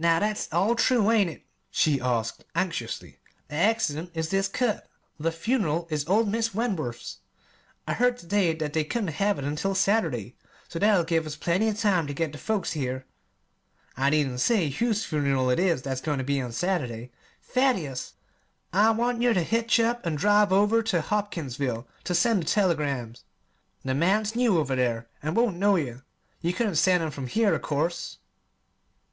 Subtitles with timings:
[0.00, 3.20] "Now, that's all true, ain't it?" she asked anxiously.
[3.46, 4.88] "The 'accident' is this cut.
[5.16, 7.20] The 'fun'ral' is old Mis' Wentworth's.
[7.86, 10.34] I heard ter day that they couldn't have it until Saturday,
[10.68, 13.06] so that'll give us plenty of time ter get the folks here.
[13.96, 17.12] I needn't say whose fun'ral it is that's goin' ter be on Saturday,
[17.44, 18.14] Thaddeus!
[18.72, 23.22] I want yer ter hitch up an' drive over ter Hopkinsville ter send the telegrams.
[23.84, 26.02] The man's new over there, an' won't know yer.
[26.40, 28.18] You couldn't send 'em from here, of course."